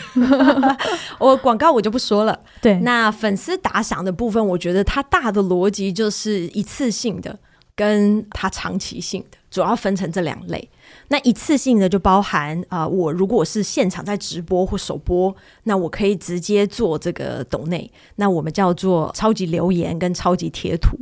[1.20, 2.40] 我广告我就不说了。
[2.60, 7.38] 对，那粉丝打赏的部分，我觉得它大的逻辑就是一次性的，
[7.74, 10.70] 跟它长期性的，主要分成这两类。
[11.08, 20.96] 那一次性的就包含啊、呃，我如果是现场在直播或首播，那我可以直接做这个抖内，那我们叫做超级留言跟超级贴图。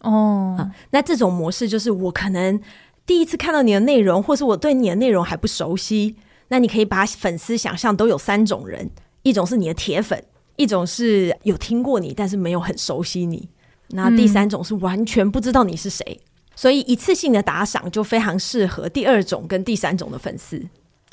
[0.00, 2.58] 哦、啊，那这种模式就是我可能
[3.04, 6.16] 第一次看到你的内容，或是我对你的内容还不熟悉。
[6.50, 8.90] 那你可以把粉丝想象都有三种人，
[9.22, 10.22] 一种是你的铁粉，
[10.56, 13.48] 一种是有听过你但是没有很熟悉你，
[13.88, 16.04] 那第三种是完全不知道你是谁。
[16.06, 16.26] 嗯。
[16.56, 20.62] 所以一次性的打赏就非常适合第二种跟第三种的粉丝。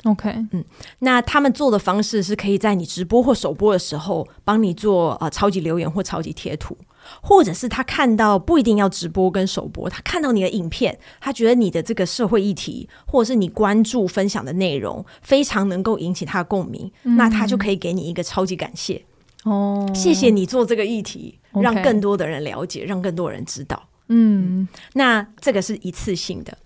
[0.04, 0.64] OK，嗯，
[1.00, 6.76] 那他们做的方式是可以在你直播或首播的时候帮你做啊、呃、超级留言或超级贴图，
[7.22, 19.02] 或者是他看到不一定要直播跟首播，他看到你的影片，他觉得你的这个社会议题或者是你关注分享的内容非常能够引起他的共鸣，嗯、那他就可以给你一个超级感谢。
[19.44, 23.88] 哦，谢谢你做这个议题，让更多的人了解，让更多人知道。
[24.08, 26.56] 嗯，那这个是一次性的。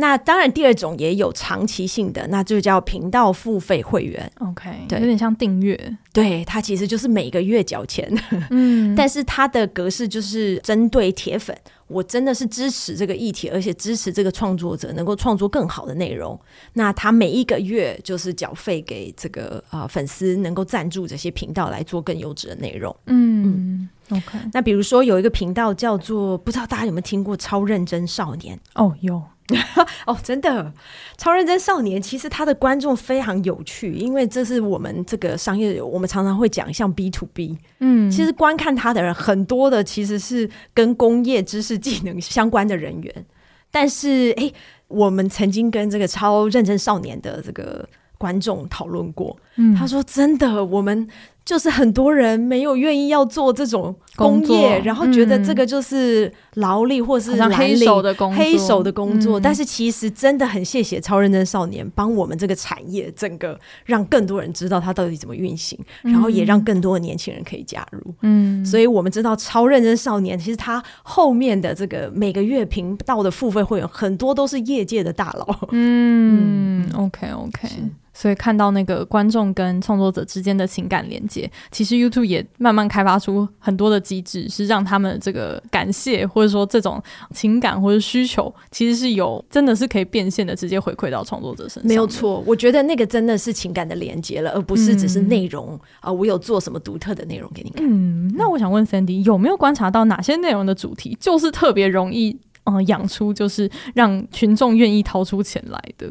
[0.00, 4.30] 那当然，第二种也有长期性的，那就叫频道付费会员。
[4.38, 5.96] OK，对，有点像订阅。
[6.12, 8.12] 对，它其实就是每个月缴钱。
[8.50, 16.38] 嗯， 但是它的格式就是针对铁粉，我真的是支持这个议题，而且支持这个创作者能够创作更好的内容。
[16.72, 22.94] 那他每一个月就是缴费给这个啊、呃、粉丝，能够赞助这些频道来做更优质的内容。
[23.06, 23.44] 嗯。
[23.44, 28.56] 嗯 OK，那比如说有一个频道叫做，不知道大家有没有听过《超认真少年》？
[28.74, 29.22] 哦，有
[30.06, 30.64] 哦，真的，
[31.16, 43.26] 《超认真少年》其实他的观众非常有趣，因为这是我们这个商业，我们常常会讲像 B to B，嗯，其实观看他的人很多的其实是跟工业知识技能相关的人员，
[43.70, 44.52] 但是哎，
[44.88, 51.08] 我们曾经跟这个《超认真少年》的这个观众讨论过，嗯，他说真的，我们。
[51.44, 59.40] 就是很多人没有愿意要做这种工业，然后觉得这个就是劳力或是黑手的工作，黑手的工作。
[59.40, 68.00] 但是其实真的很谢谢超认真少年帮我们这个产业整个让更多人知道它到底怎么运行，然后也让更多的年轻人可以加入。
[68.20, 75.68] 嗯，所以我们知道超认真少年其实他后面的这个每个月频道的付费会员很多都是业界的大佬。
[75.70, 77.68] 嗯，嗯，OK OK。
[78.12, 87.00] 所以看到那个观众跟创作者之间的情感连接，其实 YouTube 也慢慢开发出很多的机制，是让他们这个感谢或者说这种
[87.32, 91.86] 情感或者需求，其实是有真的是可以变现的，直接回馈到创作者身上。
[91.86, 96.12] 没有错，我觉得那个真的是情感的连接了，而不是只是内容啊、嗯呃。
[96.12, 97.86] 我有做什么独特的内容给你看？
[97.88, 106.08] 嗯，那我想问 Sandy，有没有观察到哪些内容的主题就是特别容易嗯养出，就是让群众愿意掏出钱来的？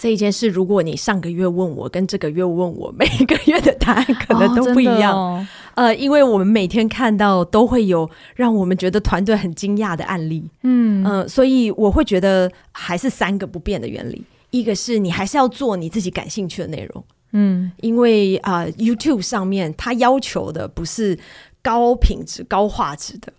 [0.00, 5.12] 这一件事，如果你上个月问我，跟这个月问我，每个月的答案可能都不一样。
[5.12, 10.48] 哦哦、呃，因为我们每天看到都会有让我们觉得团队很惊讶的案例。
[10.62, 17.04] 嗯嗯、呃，所以我会觉得还是三个不变的原理：一个是你还是要做你自己感兴趣的内容。
[17.32, 21.18] 嗯，因为啊、呃，YouTube 上面它要求的不是
[21.60, 23.32] 高品质、高画质的，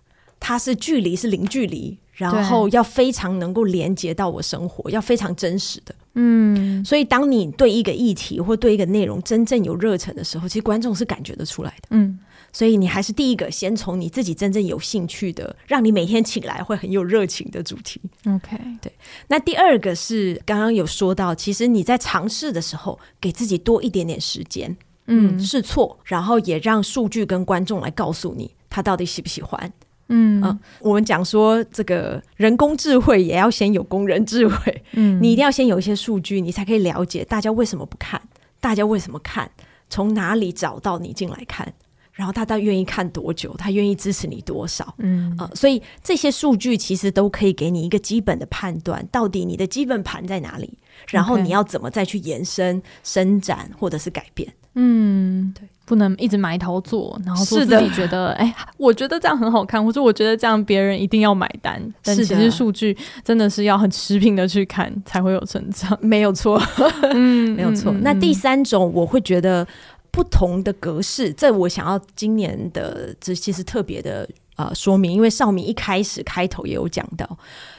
[0.50, 5.94] 它是距离是零距离，然后要非常能够连接到我生活，要非常真实的。
[6.16, 11.90] 嗯，所以当你对一个议题或对一个内容真正有热忱的时候，其实观众是感觉得出来的。
[11.92, 12.18] 嗯，
[12.52, 18.02] 所以你还是第一个先从你自己真正有兴趣的，让你每天起来会很有热情的主题。
[18.26, 18.92] OK，对。
[19.28, 29.72] 那第二个是刚刚有说到，其实你在尝试的时候，给自己多一点点时间，嗯，试错，然后也让数据跟观众来告诉你他到底喜不喜欢。
[30.10, 38.22] 嗯、呃、我们讲说这个人工智慧也要先有工人智慧，嗯，你一定要先有一些数据，你才可以了解大家为什么不看，
[38.60, 39.50] 大家为什么看，
[39.90, 41.72] 从哪里找到你进来看，
[42.12, 45.32] 然后大家愿意看多久，他愿意支持你多少，嗯。
[45.38, 55.68] 啊、呃，所以这些数据其实都可以给你一个基本的判断，到底你的基本盘在哪里，然后你要怎么再去延伸、伸展或者是改变，嗯，对。
[55.90, 61.82] 不能一直埋头做，然后是自己觉得，哎、欸，我觉得这样很好看，或者我觉得这样别人一定要买单。
[62.04, 65.98] 但其实数据真的是要很持平的去看，才会有成长。
[66.00, 66.62] 没有错，
[67.16, 67.92] 嗯，没有错。
[68.02, 69.68] 那第三种，我会觉得
[70.12, 77.38] 不同的格式，在我想要今年的这其实特别的呃说明，因为少明一开始开头也有讲到。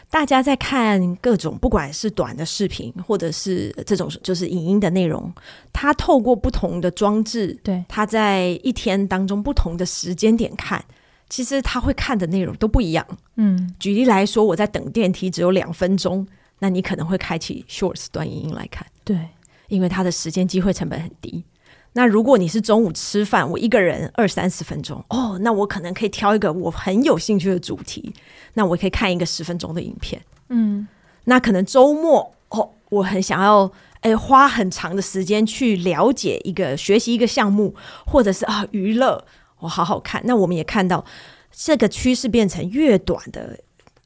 [0.09, 5.33] 大家在看各种，不管是短的视频，或者是这种就是影音的内容，
[5.73, 10.83] 他透过不同的装置，对，他在一天当中不同的时间点看，
[11.29, 13.07] 其实他会看的内容都不一样。
[13.37, 16.27] 嗯，举例来说，我在等电梯只有两分钟，
[16.59, 19.29] 那你可能会开启 Shorts 短影音来看，对，
[19.69, 21.45] 因为它的时间机会成本很低。
[21.93, 28.15] 那如果你是中午吃饭，我一个人二三十分钟哦，那我可能可以挑一个我很有兴趣的主题，
[28.55, 30.23] 那我可以看一个十分钟的影片。
[30.51, 30.87] 嗯，
[31.25, 33.71] 那可能周末哦，我很想要
[34.03, 37.75] 诶花很长的时间去了解一个学习一个项目，
[38.07, 39.25] 或者是啊娱乐，
[39.59, 40.23] 我好好看。
[40.25, 41.05] 那我们也看到
[41.51, 43.59] 这个趋势变成越短的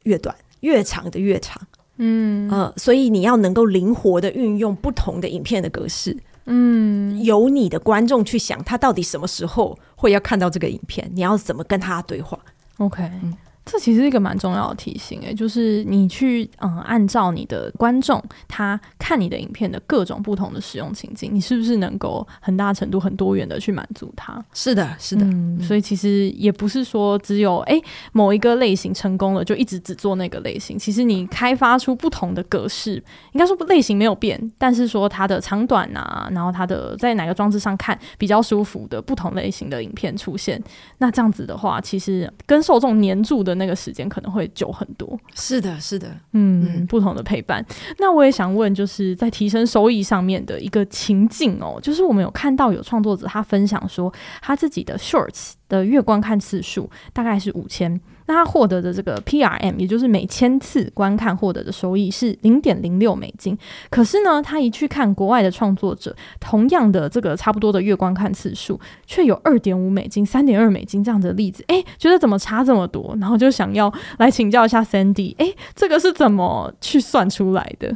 [0.05, 1.61] 越短，越长的越长。
[1.99, 6.16] 嗯呃，所以你要能够灵活的运用不同的影片的格式。
[6.47, 11.11] 嗯，由你的观众去想，他到底什么时候会要看到这个影片？
[11.14, 12.38] 你要怎么跟他对话
[12.78, 13.34] ？OK，嗯，
[13.65, 24.45] 这其实是一个蛮重要的提醒诶，就是你去嗯，按照你的观众他看你的影片的各种不同的使用情境，你是不是能够很大程度很多元的去满足他？
[24.53, 25.25] 是的，是的。
[25.25, 30.79] 嗯，所以其实也不是说只有诶某一个类型成功了就一直只做那个类型。
[30.79, 33.03] 其实你开发出不同的格式，
[33.33, 40.62] 应该说类型没有变，但是说它的长短啊，然后它的在哪个装置上看比较舒服的不同类型的影片出现，
[40.99, 43.53] 那这样子的话，其实跟受众黏住的。
[43.55, 47.64] 那个时间可能会久很多，是的，是的，嗯，嗯，不同的陪伴。
[47.98, 58.00] 那我也想问，就是在提升收益上面的一个情境哦，就是我们有看到有创作者他分享说，他自己的 shorts 的月观看次数大概是五千。
[58.27, 63.57] 那他获得的这个 PRM，也就是每千次观看获得的收益是零点零六美金。
[63.91, 71.62] 可是呢，他一去看国外的创作者，同样的这个差不多的月观看次数，却有二点五美金、三点二美金这样的例子。
[71.68, 73.14] 哎、觉得怎么差这么多？
[73.20, 77.95] 然后就想要来请教一下 Sandy，哎、这个是怎么去算出来的？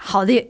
[0.00, 0.48] 好的，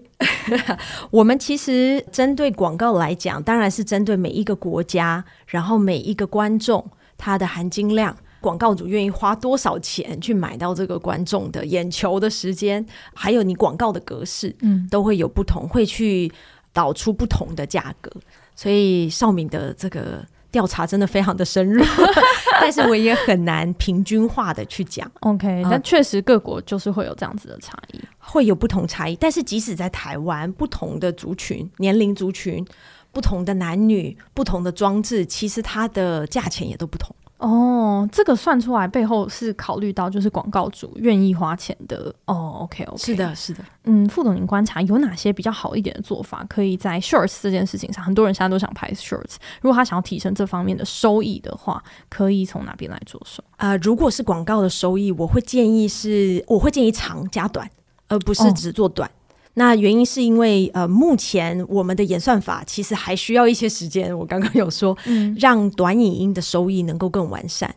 [1.10, 8.16] 我们其实针对广告来讲，当然是针对每一个国家，然后每一个观众他的含金量。
[8.40, 12.84] 广告主愿意花多少钱去买到这个观众的眼球的时间，
[13.14, 16.30] 还有你广告的格式，嗯，都会有不同，会去
[16.72, 18.10] 导出不同的价格。
[18.54, 21.84] 所以少敏的这个调查真的非常的深入，
[22.60, 25.08] 但是我也很难平均化的去讲。
[25.20, 29.14] OK，但确实各国就是会有这样子的差异，会有不同差异。
[29.16, 32.66] 但是即使在台湾，不同的族群、年龄族群、
[33.12, 37.14] 不同的男女、不同的装置，其实它的价钱也都不同。
[37.38, 42.58] 哦，这个算出来背后是考虑到就是广告主愿意花钱的哦。
[42.62, 43.64] OK OK，是的，是的。
[43.84, 53.42] 嗯，副总，您观察有哪些比较好一点的做法，可以在 Shorts 这件事情上，很多人现在都想拍 Shorts，如果他想要提升这方面的收益的话，可以从哪边来着手？
[53.56, 57.70] 啊、呃，如果是广告的收益，我会建议是，我会建议长加短，
[58.08, 59.08] 而不是只做短。
[59.08, 59.12] 哦
[59.58, 64.16] 那原因是因为，呃，目前我们的演算法其实还需要一些时间。
[64.16, 67.74] 我刚刚有说，嗯让短影音的收益能够更完善。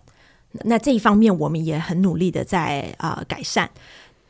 [0.65, 3.67] 那这一方面我们也很努力的在啊、呃、改善。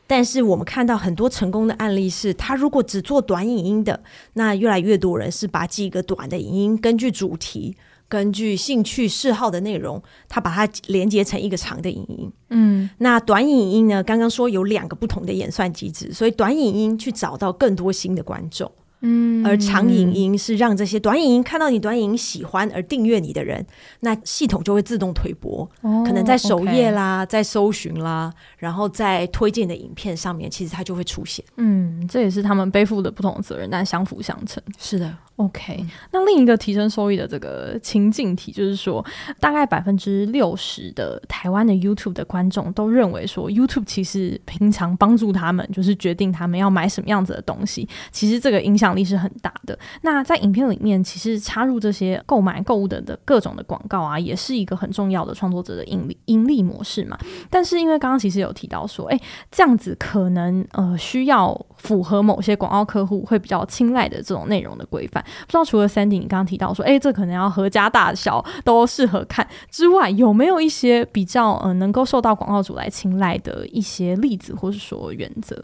[0.07, 4.01] 但是我们看到很多成功的案例是，他如果只做短影音的，
[4.33, 7.75] 那越来越多人是把几个短的影音根据主题。
[8.11, 12.29] 根据兴趣嗜好的内容，它把它连接成一个长的影音。
[12.49, 14.03] 嗯，那短影音呢？
[14.03, 18.69] 刚刚说有两个不同的演算机制，所以短影音去找到更多新的观众。
[19.03, 23.65] 嗯，而长影音是让这些短影音看到你短影音喜欢而订阅你的人，
[24.01, 31.43] 那系统就会自动推播，哦、可能在首页啦、在搜寻啦，然后在推荐的影片上面，其实它就会出现。
[31.55, 34.61] 嗯，这也是他们背负的不同的责任，但相辅相成。
[34.77, 35.17] 是的。
[35.41, 39.03] OK，那另一个提升收益的这个情境题，就是说，
[39.39, 49.77] 大概百分之六十的台湾的 YouTube 的观众都认为说，YouTube 其实平常帮助他们，就是决定他们要买什么样子的东西，其实这个影响力是很大的。
[50.01, 57.17] 那在影片里面，其实插入这些购买购物的的各种的广告啊，也是一个很重要的创作者的盈利盈利模式嘛。
[57.49, 59.19] 但是因为刚刚其实有提到说，哎，
[59.49, 65.23] 这样子可能呃需要符合某些广告客户会比较青睐的这种内容的规范。
[65.41, 75.61] 不知道除了三 D，你刚刚提到说，哎，这可能要合家大小都适合看之外，有没有一些比较呃能够受到广告主来青睐的一些例子，或是说原则？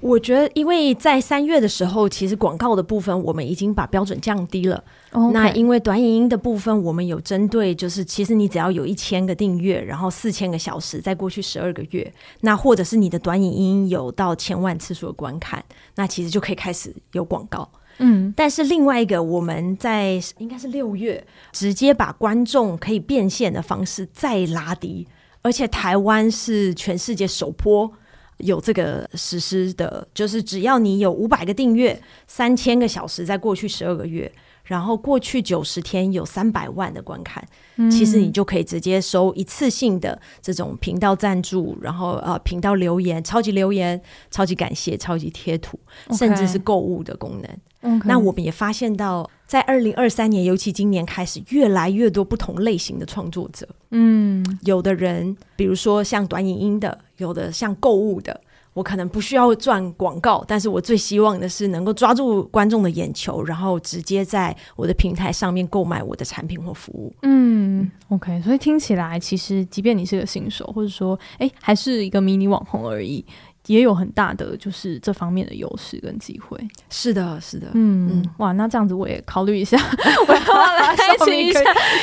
[0.00, 4.82] 我觉得，因为在三月的时候，其实广告的部分我们已经把标准降低了。
[5.12, 5.30] Okay.
[5.32, 17.68] 那因为短影音的部分，我们有针对，就是其实你只要有一千个订阅，然后四千个小时，在过去十二个月，那或者是你的短影音有到千万次数的观看，那其实就可以开始有广告。
[17.98, 25.08] 嗯，但是另外一个，我们在应该是六月，直接把观众可以变现的方式再拉低，
[25.40, 27.90] 而且台湾是全世界首波
[28.38, 34.30] 有这个实施的，就是只要你有五百个订阅，三千个小时，在过去十二个月，
[34.66, 37.42] 然后过去九十天有三百万的观看，
[37.76, 44.00] 嗯，其实你就可以直接收一次性的这种频道赞助，然后呃频道留言、超级留言、
[44.30, 45.78] 超级感谢、超级贴图.
[46.10, 48.00] 甚至是购物的功能。
[48.04, 53.68] 那我们也发现到，在二零二三年，尤其今年开始，越来越多不同类型的创作者。
[53.90, 58.40] 嗯，有的人，比如说像短影音的，有的像购物的，
[58.76, 67.10] 我可能不需要赚广告，但是我最希望的是能够抓住观众的眼球，然后直接在我的平台上面购买我的产品或服务。
[67.22, 73.24] 嗯，OK，所以听起来，其实即便你是个新手，或者说，哎，还是一个迷你网红而已。
[73.66, 76.58] 也有很大的就是这方面的优势跟机会。
[76.90, 79.76] 是的，是的，嗯，嗯哇，那这样子我也考虑一下，
[80.28, 81.60] 我要来开启一下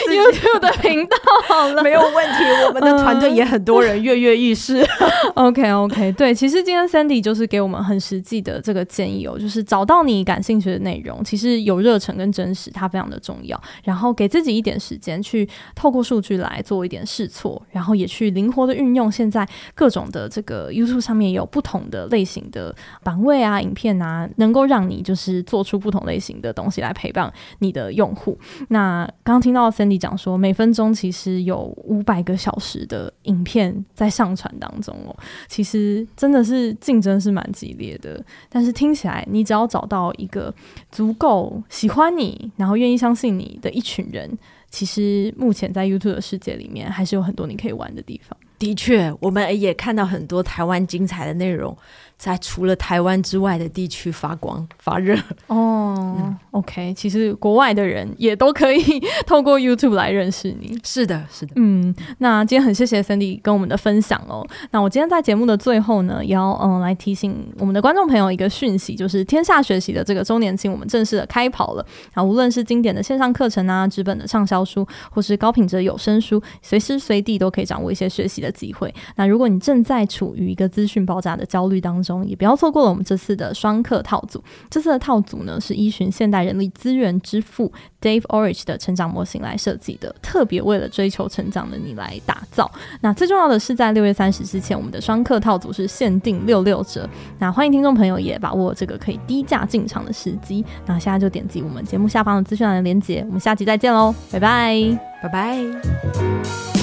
[0.10, 2.44] ，YouTube 的频道好了，没有问题。
[2.68, 4.86] 我们的团队也很多人跃跃欲试。
[5.36, 13.60] OK OK，对，其实今天 Sandy 就是给我们很实际的这个建议哦，就是找到你感兴趣的内容，其实有热忱跟真实，它非常的重要。
[13.84, 28.36] 然后给自己一点时间去透过数据来做一点试错，然后也去灵活的运用现在各种的这个 YouTube 上面有不同的类型的版位啊、影片啊，能够让你就是做出不同类型的东西来陪伴你的用户。
[28.70, 35.16] 那刚刚听到 Sandy 讲说，每分钟其实有五百个小时的影片在上传当中哦，
[35.48, 38.20] 其实真的是竞争是蛮激烈的。
[38.50, 40.52] 但是听起来，你只要找到一个
[40.92, 44.36] 足够喜欢你，然后愿意相信你的一群人，
[44.72, 48.36] 其实目前在 YouTube 的世界里面，还是有很多你可以玩的地方。
[48.64, 51.78] 的确，我们也看到很多台湾精彩的内容。
[52.18, 56.16] 在除了台湾之外的地区发光发热哦。
[56.18, 58.82] 嗯、OK，其实国外的人也都可以
[59.28, 60.78] 透过 YouTube 来认识你。
[60.84, 61.54] 是的，是的。
[61.56, 64.46] 嗯，那今天很谢谢 Cindy 跟我们的分享哦。
[64.72, 71.86] 那我今天在节目的最后呢，也要嗯来提醒我们的观众朋友一个讯息，就是天下学习的这个周年庆，我们正式的开跑了。
[72.14, 78.94] 啊，无论是经典的线上课程啊，纸本的畅销书，或是高品质的有声书，随时随地都可以掌握一些学习的机会。
[79.16, 84.44] 那如果你正在处于一个资讯爆炸的焦虑当中，中也不要错过了我们这次的双课套组。
[84.70, 92.70] 这次的套组呢，是依循现代人力资源之父 Dave Ulrich 的成长模型来设计的，特别为了追求成长的你来打造。
[93.02, 97.10] 那最重要的是，在六月三十之前，我们的双课套组是限定六六折。
[97.40, 100.66] 那欢迎听众朋友也把握这个可以低价进场的时机。
[100.86, 106.83] 那现在就点击我们节目下方的资讯栏的链接，我们下期再见喽，拜拜，拜拜。